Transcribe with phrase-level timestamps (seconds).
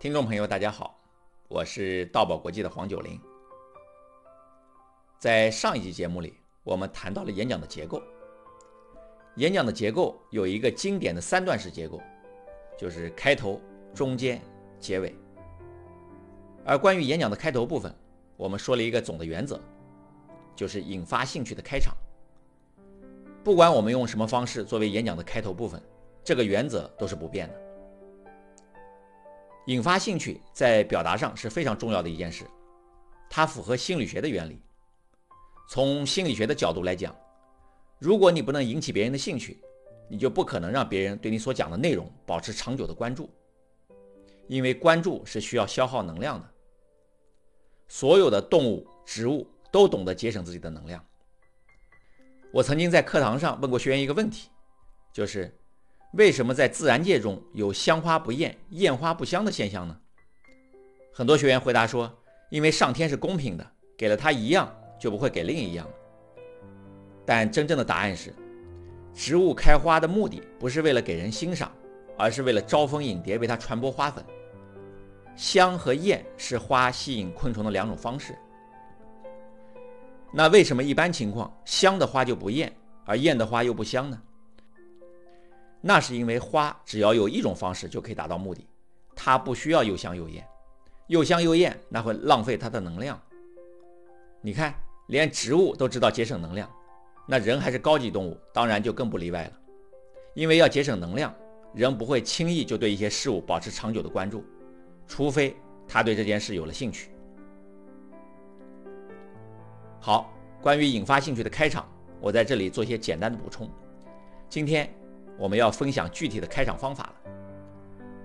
[0.00, 0.98] 听众朋友，大家好，
[1.46, 3.20] 我是道宝国际的黄九龄。
[5.18, 6.32] 在上一集节目里，
[6.64, 8.02] 我们谈到了演讲的结构。
[9.36, 12.00] 演讲的结构有一个经典的三段式结构，
[12.78, 13.60] 就是开头、
[13.94, 14.40] 中间、
[14.78, 15.14] 结尾。
[16.64, 17.94] 而关于演讲的开头部分，
[18.38, 19.60] 我们说了一个总的原则，
[20.56, 21.94] 就是引发兴趣的开场。
[23.44, 25.78] 不管我们用什么方式作为演讲的开头部分，
[26.24, 27.69] 这个原则都是不变的。
[29.66, 32.44] 引发兴趣在表达上是非常重要的一件事，
[33.28, 34.60] 它符合心理学的原理。
[35.68, 37.14] 从心理学的角度来讲，
[37.98, 39.62] 如果你不能引起别人的兴趣，
[40.08, 43.30] 你就不可能让别人对你所讲的内容保持长久的关注。
[44.48, 46.50] 因为关注是需要消耗能量的。
[47.86, 51.04] 所有的动物、植物都懂得节省自己的能量。
[52.52, 54.48] 我曾经在课堂上问过学员一个问题，
[55.12, 55.54] 就是。
[56.12, 59.96] 为什么在自然界中有香花不艳、艳花不香的现象呢？
[61.12, 62.12] 很多学员回答说
[62.50, 63.64] ：“因为上天是公平的，
[63.96, 65.88] 给了他一样，就不会给另一样。”
[67.24, 68.34] 但真正的答案是，
[69.14, 71.70] 植物开花的目的不是为了给人欣赏，
[72.18, 74.24] 而是为了招蜂引蝶，为它传播花粉。
[75.36, 78.36] 香和艳是花吸引昆虫的两种方式。
[80.32, 82.72] 那为什么一般情况香的花就不艳，
[83.04, 84.20] 而艳的花又不香呢？
[85.82, 88.66] 那是因为花只要有一种方式就可以达到目的，
[89.16, 90.46] 它不需要又香又艳，
[91.06, 93.18] 又香又艳那会浪费它的能量。
[94.42, 94.74] 你看，
[95.06, 96.70] 连植物都知道节省能量，
[97.26, 99.52] 那人还是高级动物，当然就更不例外了。
[100.34, 101.34] 因为要节省能量，
[101.72, 104.44] 人不会轻易就对一些事物保持长久的关注，
[105.06, 105.56] 除非
[105.88, 107.10] 他对这件事有了兴趣。
[109.98, 111.88] 好，关于引发兴趣的开场，
[112.20, 113.66] 我在这里做些简单的补充。
[114.50, 114.92] 今天。
[115.40, 117.14] 我们要分享具体的开场方法了。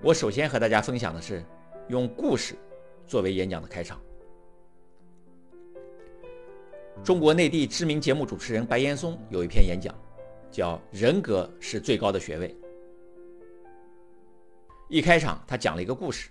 [0.02, 1.42] 我首先和大家分享的是
[1.88, 2.54] 用故事
[3.06, 3.98] 作为演讲的开场。
[7.02, 9.94] 中国内地知名节目主持人白岩松有一篇演讲，
[10.50, 12.48] 叫《人格是最高的学位》。
[14.90, 16.28] 一开场，他讲了一个故事：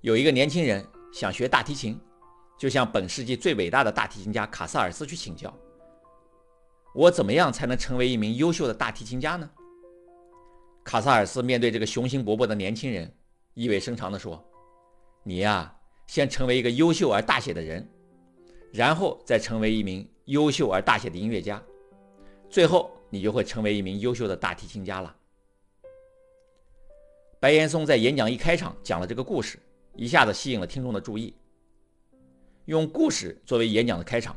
[0.00, 0.82] 有一个年轻人
[1.12, 2.00] 想学大提琴，
[2.56, 5.54] 就向本世纪最伟大的大提琴家卡萨尔斯去请教。
[6.96, 9.50] 我怎么样才能成为一名优秀的大提琴家呢？
[10.82, 13.14] 卡萨尔斯面对这个雄心勃勃的年轻人，
[13.52, 14.42] 意味深长地说
[15.22, 17.86] ：“你呀，先成为一个优秀而大写的人，
[18.72, 21.62] 然后再成为一名优秀而大写的音乐家，
[22.48, 25.14] 最后你就会成为一名优秀的大提琴家了。”
[27.38, 29.58] 白岩松在演讲一开场讲了这个故事，
[29.96, 31.34] 一下子吸引了听众的注意。
[32.64, 34.34] 用故事作为演讲的开场。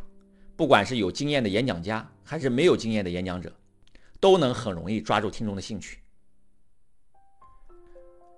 [0.59, 3.49] 不管是有经验的演讲家，还是没有经验的演讲者，
[4.19, 5.99] 都能很容易抓住听众的兴趣。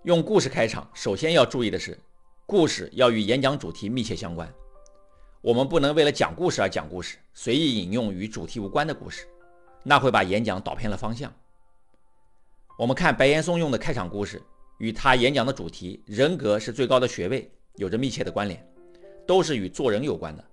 [0.04, 1.98] 用故事开场，首先要注意的是，
[2.46, 4.48] 故事要与演讲主题密切相关。
[5.42, 9.26] 我们不能为了讲故事而讲故事，随意引用与主题无关的故事，
[9.82, 11.34] 那会把演讲导偏了方向。
[12.78, 14.40] 我们看白岩松用的开场故事，
[14.78, 18.64] 与他演讲的主题“人格是最高的学位”有着密切的关联，
[19.26, 20.51] 都是与做人有关的。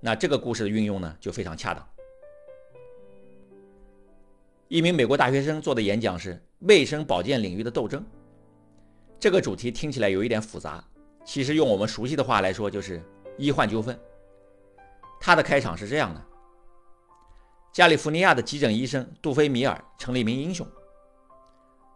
[0.00, 1.86] 那这个故事的运用呢，就非常恰当。
[4.68, 8.04] 一名美国大学生做的演讲是卫生保健领域的斗争。
[9.18, 10.84] 这个主题听起来有一点复杂，
[11.24, 13.02] 其实用我们熟悉的话来说，就是
[13.38, 13.98] 医患纠纷。
[15.20, 16.22] 他的开场是这样的：
[17.72, 20.66] 加利福尼亚的急诊医生杜菲米尔成了一名英雄。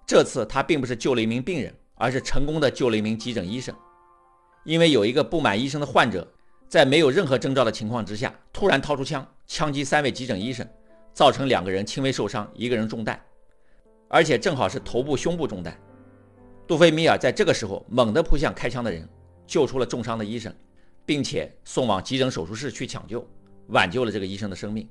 [0.07, 3.75] 这次他并不是救了一名病人，而是成功的救了一名急诊医生，
[4.65, 6.27] 因为有一个不满医生的患者。
[6.71, 10.65] 在没有任何征兆的情况之下，突然掏出枪，枪击三位急诊医生，
[11.13, 13.21] 造成两个人轻微受伤，一个人中弹，
[14.07, 15.77] 而且正好是头部、胸部中弹。
[16.69, 19.09] 杜菲米尔在这个时候猛地扑向开枪的人，
[19.49, 20.55] 救出了重伤的医生，
[21.05, 23.29] 并且送往急诊手术室去抢救，
[23.71, 24.89] 挽救了这个医生的生命。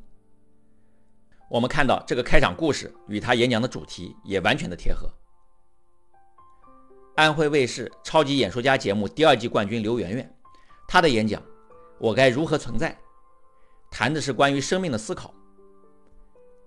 [1.49, 5.09] 我们看到这个开场故事与他演讲的主题也完全的贴合。
[7.15, 10.35] 安徽卫视《超级演说家》节目第二季冠军刘媛媛，
[10.85, 11.41] 她的演讲。
[11.99, 12.97] 我该如何存在？
[13.91, 15.33] 谈的是关于生命的思考。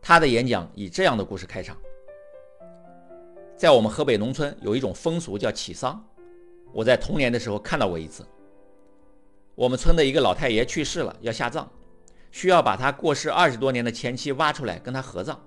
[0.00, 1.76] 他的演讲以这样的故事开场：
[3.56, 6.04] 在我们河北农村有一种风俗叫起丧，
[6.72, 8.26] 我在童年的时候看到过一次。
[9.54, 11.66] 我们村的一个老太爷去世了，要下葬，
[12.30, 15.40] 需要把他过世二十多年的前妻挖出来跟他合葬。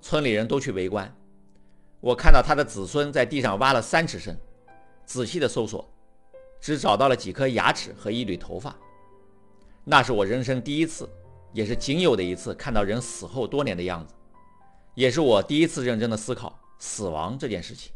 [0.00, 1.12] 村里人都去围观。
[2.00, 4.38] 我看到他的子孙在地上挖了三尺深，
[5.04, 5.92] 仔细的搜索，
[6.60, 8.76] 只找到了几颗牙齿和一缕头发。
[9.84, 11.08] 那是我人生第一次，
[11.52, 14.14] 也是仅有的一次看到人死后多年的样子，
[14.94, 17.92] 也是我第一次认真的思考死亡这件事情。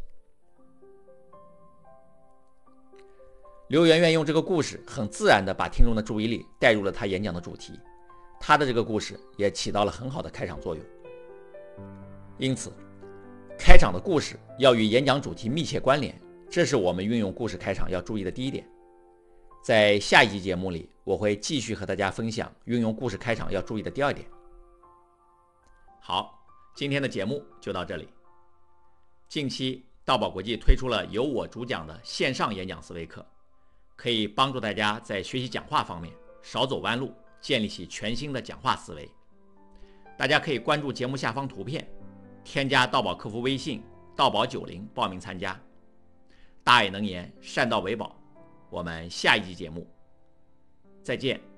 [3.69, 7.73] 刘媛媛用这个故事很自然地把听众的注意力带入了她演讲的主题，
[8.41, 10.85] 她的这个故事也起到了很好的开场作用。
[12.39, 12.73] 因此，
[13.59, 16.15] 开场的故事要与演讲主题密切关联，
[16.51, 18.69] 这是我们运用故事开场要注意的第一点。
[19.67, 24.25] 在下一集节目里，我会继续和大家分享运用故事开场要注意的第二点。
[25.99, 26.39] 好，
[26.73, 28.09] 今天的节目就到这里。
[29.27, 33.27] 近期，道宝国际推出了由我主讲的线上演讲思维课。
[33.97, 36.15] 可以帮助大家在学习讲话方面
[36.45, 39.11] 少走弯路，建立起全新的讲话思维。
[40.17, 41.85] 大家可以关注节目下方图片，
[42.45, 43.83] 添加道宝客服微信
[44.15, 45.61] “道宝九零”报名参加。
[46.63, 48.17] 大爱能言，善道为宝。
[48.71, 49.87] 我们下一集节目
[51.03, 51.56] 再见。